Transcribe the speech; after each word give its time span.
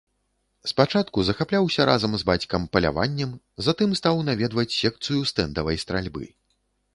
Спачатку 0.69 1.25
захапляўся 1.27 1.85
разам 1.89 2.15
з 2.21 2.27
бацькам 2.29 2.65
паляваннем, 2.77 3.35
затым 3.67 3.93
стаў 4.01 4.15
наведваць 4.31 4.67
секцыю 4.79 5.21
стэндавай 5.33 5.81
стральбы. 5.85 6.25